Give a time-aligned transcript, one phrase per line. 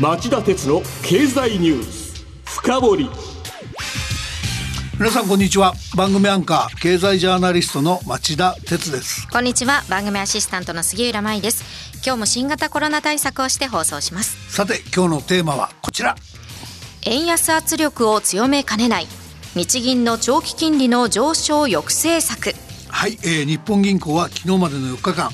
[0.00, 3.10] 町田鉄の経済ニュース深掘り。
[4.98, 5.74] 皆さんこんにちは。
[5.94, 9.28] 番組アンカー経済ジャーナリストの町田鉄です。
[9.28, 9.82] こんにちは。
[9.90, 11.92] 番組アシスタントの杉浦舞です。
[12.02, 14.50] 今日も新型コロナ対策をして放送します。
[14.50, 16.16] さて今日のテーマはこちら。
[17.04, 19.06] 円安圧力を強めかねない。
[19.54, 22.54] 日銀の長期金利の上昇抑制策。
[22.88, 25.30] はい、えー、日本銀行は昨日までの4日間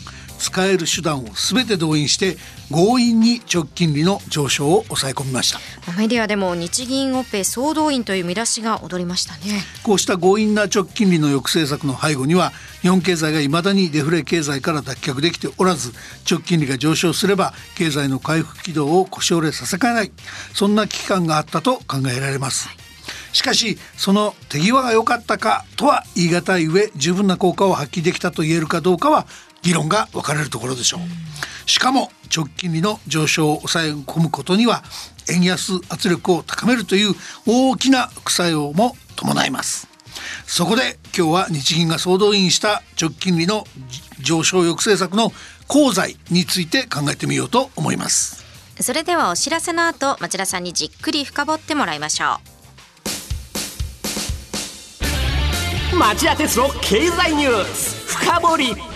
[0.56, 2.38] 使える手段をすべて動員して
[2.70, 5.60] 強引に直近利の上昇を抑え込みました。
[5.98, 9.62] メディアでも日銀オペ総動員という見出しが踊りましたね。
[9.82, 15.92] こうした強引な直近利の抑制策の背後には日本経済が未だにデフレ経済から脱却できておらず
[16.28, 20.12] 直近利が上昇すれば経済の回復軌道を腰折れさせかねない。
[20.54, 22.76] そんな危機感があったと考えられます、はい。
[23.32, 29.26] しかしその手際が良かったかとは言い難い上十分な効果を発揮できたと言えるかどうかは
[29.66, 31.00] 議論が分かれるところでしょう。
[31.68, 34.84] しかも直近利の上昇を抑え込むことには
[35.28, 37.14] 円安圧力を高めるという
[37.46, 39.88] 大きな副作用も伴います。
[40.46, 43.64] そこで今日は日銀が総動員した直近利の
[44.20, 45.32] 上昇抑制策の
[45.68, 48.44] 功罪について考えてみようと思います。
[48.78, 52.38] それではお知らせの後町田さんにじっくり深掘ってもらいましょ
[55.92, 55.96] う。
[55.96, 58.95] 町田鉄の経済ニュース深掘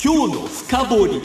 [0.00, 1.20] 今日の深堀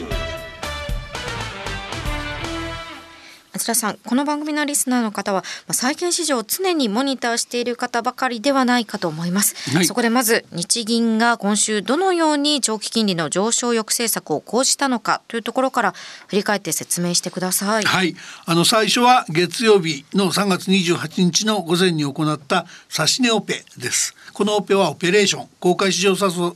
[3.52, 15.92] 町田さんこの番組のリスナーの方は、まあ、債券市場を常にモニターしている方ばかりではないかと思います、はい、そこでまず日銀が今週どのように長期金利の上昇抑制策を講じたのかというところから
[16.26, 17.84] 振り返って説明してください。
[17.84, 18.16] はい。
[18.44, 26.54] あの最初は月曜日の3月28日の午前に行った指値オペですこのオペはオペレーション公開市場操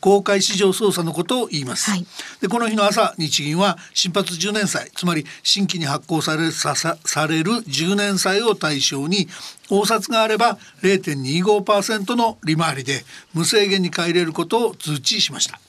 [0.00, 2.06] 公開市場操作のことを言います、はい、
[2.40, 9.28] でこの日の朝日銀は新発10年債つまり新規に発行されさされる10年債を対象に
[9.70, 15.60] 大札があれば0.25%の利回りで無制限に買い入れることを通知しました。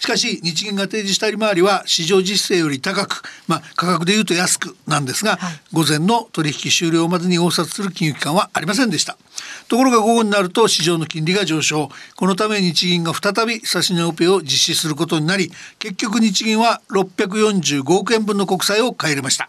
[0.00, 9.18] しかし日銀が提示した利回りは市場実勢より高く、まあ、価格でいうと安くなんですが、はい、午前の取引終了までに応札する金融機関はありませんでした。
[9.68, 11.90] ところが午後になると市場の金利が上昇。
[12.16, 19.48] このため日銀が再び指値オペを実施することになり結局日銀は645億円分の国債を買い入れました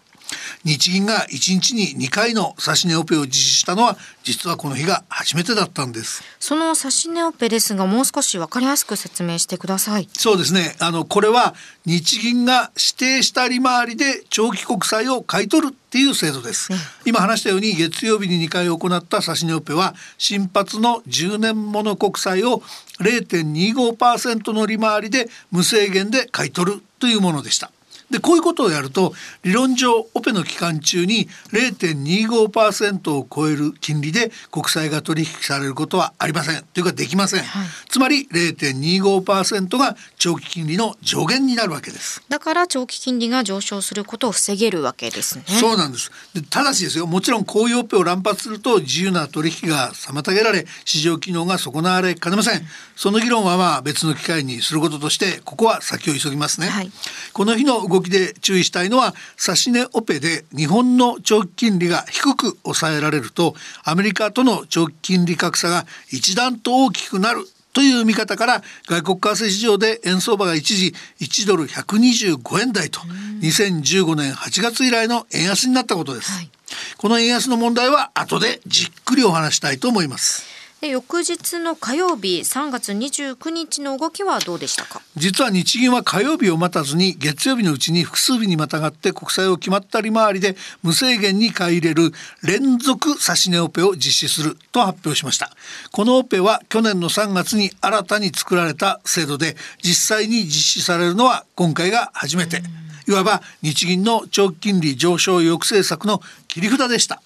[0.63, 6.23] 日銀が1日に2回の指値オペを実施したのは実はこの日が初めてだったんです。
[6.39, 10.07] その指値オペですがもう少し分かりやすく説明してください。
[10.13, 10.75] そうですね。
[10.79, 11.55] あのこれは
[11.85, 16.69] 日銀が指定した利回りで長期国債を買い取るっていう制度です、
[17.05, 22.61] 今話したように月曜日に2回行った指値オペは新発の10年もの国債を
[23.01, 27.71] 0.25%の利回りで無制限で買い取るというものでした
[28.11, 29.13] でこういうことをやると
[29.43, 36.63] 理論上オペの期間中に0.25%を超える金利で国債が取引されることはありません。
[36.73, 42.21] というかできません、はい、つまり0.25%が長期金利の上限になるわけです。
[42.29, 45.45] だから長期金利が上昇することを防げるわけですね。
[45.47, 46.11] そうなんです。
[46.33, 52.61] でただしですよもちろんこういうオペを乱発すると自由な取引が妨げられ市場機能が損なわれかねません。
[52.95, 56.91] その議論はまあ別の機会にすることとしてここは先を急ぎますね、はい、
[57.33, 72.99] この日の動きで注意したいのは指値オペで日本の長期金利が低く抑えられるとアメリカとの長期金利格差が一段と大きくなるという見方から外国為替市場で円相場が一時1ドル125円台と
[73.41, 76.49] 2015年8月以来の円安になったことです、はい、
[76.97, 84.99] この円安の問題は後でじっくりお話したいと思いますで翌日の火曜日3月29日の動きはどうでしたか？
[85.15, 92.11] 実は日銀は火曜日を待たずに月曜日のうちに複数日にまたがって国債を決まった利回りで無制限に買い入れる
[92.43, 93.19] 連続指
[93.51, 95.51] 値オペを実施すると発表しました。
[95.91, 102.63] このオペは去年の3月に新たに作られた制度で実際に実施されるのは今回が初めて。
[103.07, 107.21] いわば日銀の長期金利上昇抑制策の切り札でした。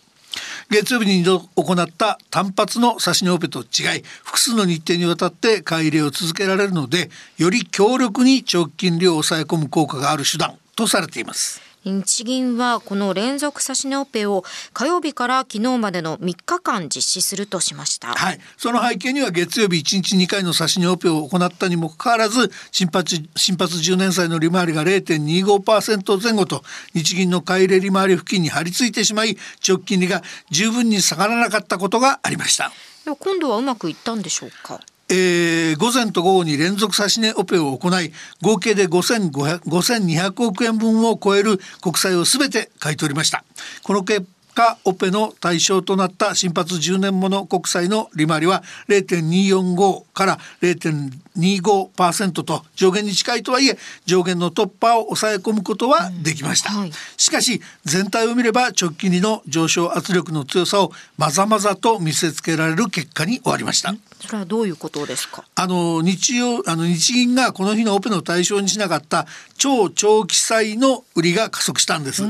[0.69, 11.61] 月曜日に2度行った単発の指値オペと違い複数の日程にわたって買い入れを続けられるのでより強力に長期金利を抑え込む効果がある手段とされています。
[11.85, 14.43] 日銀はこの連続指値オペを
[14.73, 18.07] 火曜日から昨日までの3日間実施するとしました。
[18.07, 18.39] はい。
[18.57, 29.37] その背景には月曜日1日2回の指値オペを行ったにもかかわらず、新発、新発10年債の利回りが0.25%前後と日銀の買い入れ利回り付近に張り付いてしまい、
[29.67, 32.71] 直近利が十分に下がらなかったことがありました。
[33.05, 34.81] 今度はうまくいったんでしょうか？
[35.09, 38.11] えー、午前と午後に連続指値オペを行い
[38.41, 43.43] 合計で5200億円分を超える国債を全て買い取りました。
[43.83, 44.25] この結
[44.55, 65.43] 果オペの対象となった新発10年もの国債の利回りは0.245から0.25%と上限に近いとはいえ上限の突破を抑え込むことはできました、うんはい、しかし全体を見れば直近利の上昇圧力の強さをまざまざと見せつけられる結果に終わりました、それはどういうことですか？
[65.55, 69.27] あの日曜あの日銀がこの日のオペの対象にしなかった
[69.57, 72.23] 超長期債の売りが加速したんです。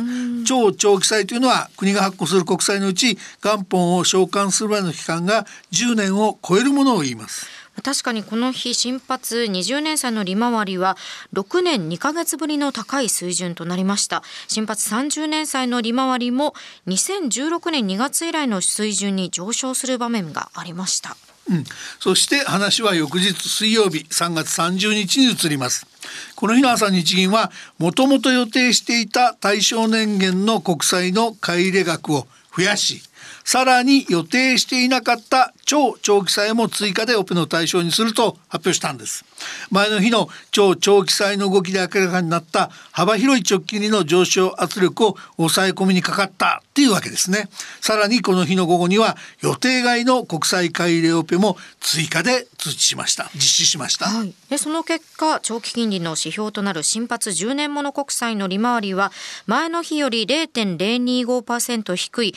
[0.46, 7.46] 超長期債というのは国が発行する国債のうち元本を償還するまでの期間が10年を超えるものを言います。
[7.84, 10.96] 確かにこの日新発20年債の利回りは
[11.34, 14.24] 6年2ヶ月ぶりの高い水準となりました。
[14.48, 16.54] 新発30年債の利回りも
[16.88, 21.18] 2016年2月以来の水準に上昇する場面がありました
[21.50, 21.64] うん、
[22.00, 25.86] そして話は翌日水曜日3月30日に移ります。
[26.36, 33.02] この日の朝日銀はもともと予定していた対象年限の国債の買い入れ額を増やし
[33.46, 39.24] さらに予定していなかった超長期債も追加でオペの対象にすると発表したんです。
[39.70, 47.50] 前の日の超長期債の動きで明らかになった幅広い直近利の上昇圧力を抑え込みにかかったっていうわけですね。
[47.82, 53.30] さらにこの日の午後には予定外の国債買い入れオペも追加で通知しました。
[53.36, 59.12] 実施しました、はい、でその結果長期金利の指標となる新発10年もの国債の利回りは
[59.46, 62.36] 前の日より0.025%低い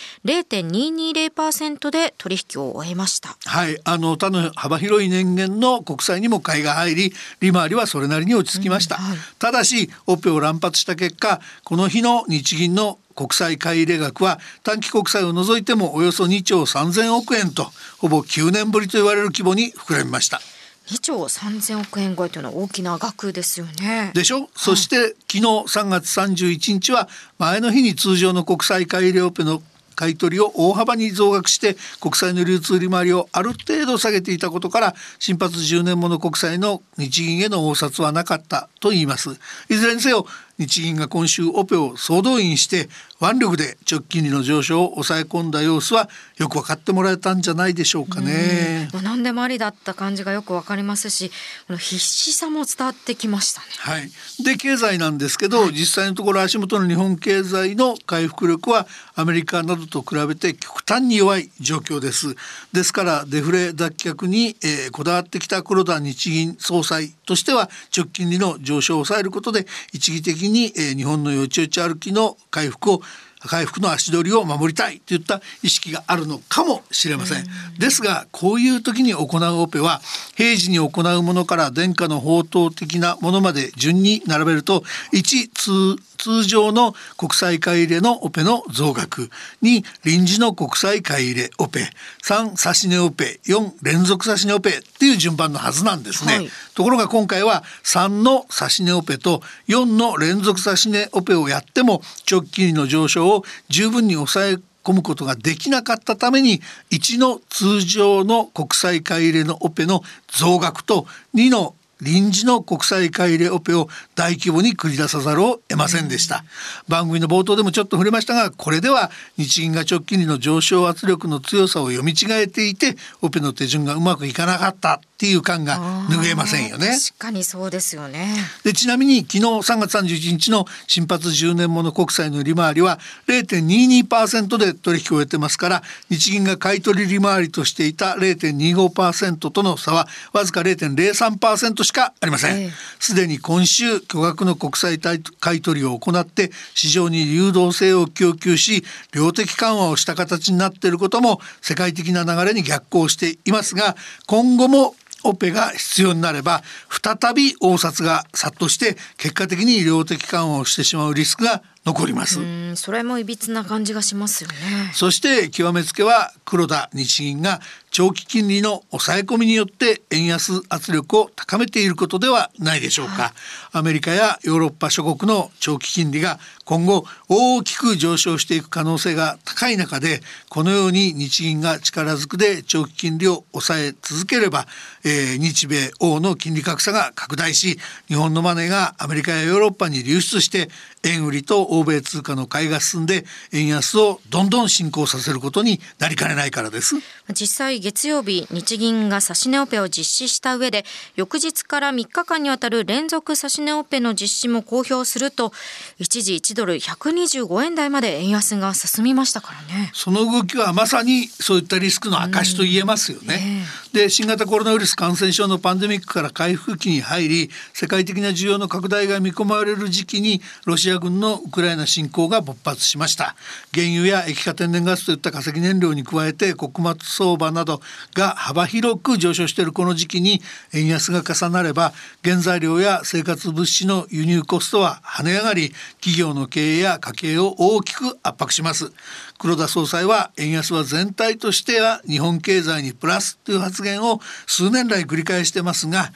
[0.99, 3.31] 0.220%で取引を終えました。
[3.31, 3.81] したはい。
[3.85, 17.65] あの他の幅広い年限の国債にも買いが入り利回りはそれなりに落ち着きました、うんはい、ただしオペを乱発した結果この日の日銀の国債買い入れ額は短期国債を除いてもおよそ2兆3000億円と
[17.99, 20.41] ほぼ9年ぶりと言われる規模に膨らみました。
[20.87, 24.11] 2兆3000億円超えというのは大きな額ですよね。
[24.15, 27.09] でしょ、はい、そして昨日3月31日は
[27.39, 29.63] 前の日に通常の国債買い入れオペの
[29.99, 39.41] 買取を大幅に増額して国債の流通利回りをある程度下げていたことから新発10年もの国債の日銀への応札はなかったと言います。
[39.69, 40.25] いずれにせよ
[40.59, 42.89] 日銀が今週オペを総動員して
[43.21, 48.89] 腕力で直近利の上昇を抑え込んだ様子はよく分かってもらえたんじゃないでしょうかね。
[48.93, 51.31] まあ、何でもありだった感じがよくわかりますし、
[51.67, 53.67] この必死さも伝わってきましたね。
[53.79, 54.11] はい。
[54.45, 58.87] で経済なんですけど、はい、実際のところ足元の日本経済の回復力は
[59.17, 62.37] アメリカなどと比べて極端に弱い状況です。
[62.73, 73.03] ですからデフレ脱却に、えー、こだわってきた黒田日銀総裁としては直近利の上昇を抑えることで一義的に、えー、日本のよちよち歩きの回復を
[73.41, 77.45] 回復の足取りを守りたいといった意識があるのかもしれません。
[77.79, 80.01] ですがこういう時に行うオペは
[80.37, 85.51] 平時に行うものから殿下の宝刀的なものまで順に並べると1
[85.97, 89.31] 通通常の国債買い入れのオペの増額
[89.63, 91.89] 2臨時の国債買い入れオペ
[92.25, 116.45] 3指値オペ4連続指値オペっていう順番のはずなんですね、はい、ところが今回は3の指値オペと4の連続指値オペをやっても直近の上昇をを十分に抑え込むことができなかったために1の通常の国債買い入れのオペの増額と2の臨時の国際買い入れオペを大規模に繰り出さざるを得ませんでした、
[116.87, 125.01] 番組の冒頭でもちょっと触れましたがこれでは日銀が直近利の上昇圧力の強さを読み違えていてオペの手順がうまくいかなかった。
[125.19, 126.97] っていう感が拭えませんよね。
[127.09, 128.37] 確かにそうですよね。
[128.63, 142.71] でちなみに昨日3月31日の新発10年もの国債の利回りは0.22%で取引を終えてますから日銀が買取利回りとしていた0.25%との差はわずか0.03%しかありません。
[143.01, 153.97] す、で、に今週巨額の国債買取を行って市場に流動性を供給し量的緩和をした形になっていることも世界的な流れに逆行していますが
[154.29, 154.95] 今後も
[155.25, 162.39] オペが必要になれば再び応札が殺到して結果的に量的緩和をしてしまうリスクが残ります。
[162.77, 164.91] それもいびつな感じがしますよね。
[164.93, 173.33] そして極めつけは黒田日銀が長期金利の抑え込みによって円安圧力を高めていることではないでしょうか、はい、
[173.73, 184.67] アメリカやヨーロッパ諸国の長期金利が今後大きく上昇していく可能性が高い中でこのように日銀が力ずくで長期金利を抑え続ければ、
[185.05, 190.69] えー、日米欧の金利格差が拡大し日本のマネーがアメリカやヨーロッパに流出して
[191.05, 196.97] 円売りと欧米通貨の買いが進んで円安をどんどん進行させることになりかねないからです。
[197.33, 200.85] 実際月曜日日銀が指値オペを実施した上で
[201.17, 205.53] 翌日から3日間にわたる連続指値オペの実施も公表すると
[205.99, 209.91] 一時1ドル125円台まで円安が進みましたからね。
[209.95, 223.35] その動きはまさにそういったリスクの証と言えますよね、えー、で新型コロナウイルス感染症のパンデミックから回復期に入り世界的な需要の拡大が見込まれる時期にロシア軍のウクライナ侵攻が勃発しました。
[223.75, 227.68] 原油や液化天然ガスといった化石燃料に加えて穀物相場など
[228.15, 230.41] が幅広く上昇しているこの時期に
[230.73, 231.93] 円安が重なれば
[232.25, 238.93] 原材料や生活物資の輸入コストは跳ね上がり企業の経営や家計を大きく圧迫します
[239.39, 246.13] 黒田総裁は円安は全体としては日本経済にプラスという発言を数年来繰り返してますが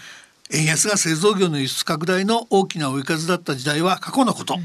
[0.53, 4.57] 円安が製造業の輸出拡大の大きな追い風だった時代は過去のこと。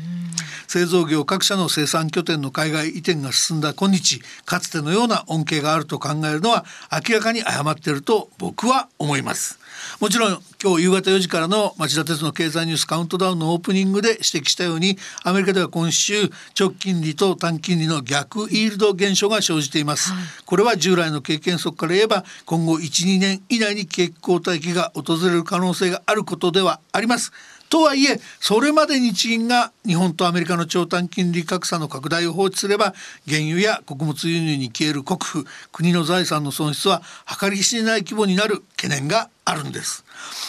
[0.68, 9.60] 製造業各社の生産拠点の海外移転が進んだ今日かつてのような恩恵があると考えるのは明らかに誤っていると僕は思います。
[10.00, 16.30] もちろん今日夕方4時からの町田鉄の経済ニュースカウントダウンのオープニングで指摘したようにアメリカでは今週
[16.60, 27.32] 直近利と短金利の逆イールド現象が生じています、はい、これは従来の経験則から言えば今後12年以内に景気後退期が訪れる可能性があることではあります。
[27.70, 32.94] とはいえそれまで日銀が日本とアメリカの長短金利格差の拡大を放置すれば
[33.28, 37.02] 原油や穀物輸入に消える国富国の財産の損失は
[37.40, 40.04] 計り知れない規模になる懸念があるんです。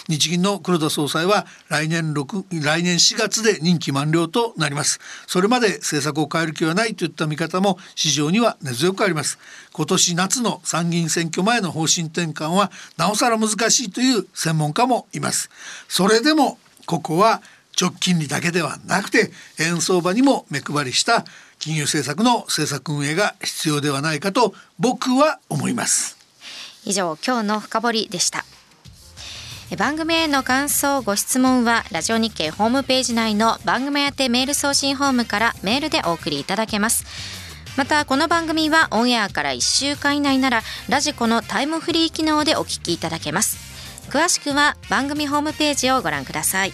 [0.09, 4.99] 日銀の黒田総裁は来年6来年4月で任期満了となります。
[5.28, 9.38] それまで政策を変える気はないといった見方も市場には根強くあります。
[9.73, 15.49] 今年夏の参議院選挙前の方針転換はなおさら難しいという専門家もいます。
[15.88, 17.40] それでもここは
[17.81, 21.25] 直近利だけではなくて円相場にも目配りした
[21.61, 26.19] 金融政策の政策運営が必要ではないかと僕は思います。
[26.85, 28.45] 以上今日の深掘でした。
[29.76, 37.04] 番組への感想ご質問はラジオ日経ホームページ内の番組宛てメール送信ホームからメールでお送りいただけます。
[37.76, 43.58] またこの番組はオンエアから1週間以内ならラジコのタイムフリー機能でお聞きいただけます。
[44.08, 46.72] 詳しくは番組ホームページをご覧ください。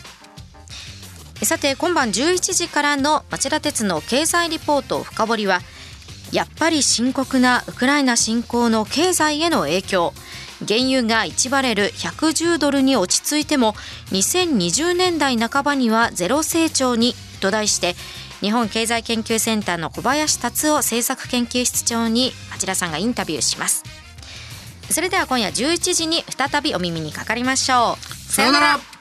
[1.43, 5.61] さて今晩11時からの町田鉄の経済リポート深掘りは
[6.31, 10.15] やっぱり深刻なウクライナ侵攻の経済への影響。
[10.67, 13.73] 原油が1バレル110ドルに落ち着いても
[14.13, 17.95] 2020年代半ばにはゼロ成長にと題して
[18.41, 23.85] 日本経済研究センターの小林達夫政策研究室長にあちらさんがインタビューします。
[24.91, 28.33] それでは今夜11時に再びお耳にかかりましょう。
[28.33, 28.94] さようなら。